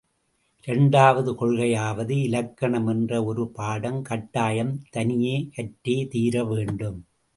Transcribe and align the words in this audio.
இரண்டாவது 0.67 1.31
கொள்கையாவது 1.33 2.23
இலக்கணம் 2.23 2.87
என்ற 2.87 3.23
ஒரு 3.23 3.47
பாடம் 3.49 4.01
கட்டாயம் 4.01 4.73
தனியே 4.89 5.49
கற்றே 5.55 6.07
தீரவேண்டும். 6.07 6.99